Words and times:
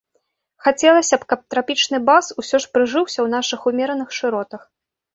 Хацелася 0.67 1.15
б, 1.19 1.29
каб 1.33 1.39
трапічны 1.55 2.01
бас 2.09 2.33
усё 2.41 2.57
ж 2.65 2.73
прыжыўся 2.73 3.17
ў 3.21 3.27
нашых 3.37 3.59
умераных 3.73 4.09
шыротах. 4.23 4.71